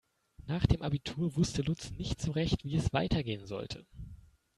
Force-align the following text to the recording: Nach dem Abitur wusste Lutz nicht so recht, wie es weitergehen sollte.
Nach 0.47 0.65
dem 0.65 0.81
Abitur 0.81 1.35
wusste 1.35 1.61
Lutz 1.61 1.91
nicht 1.91 2.19
so 2.19 2.31
recht, 2.31 2.63
wie 2.65 2.75
es 2.75 2.91
weitergehen 2.91 3.45
sollte. 3.45 3.85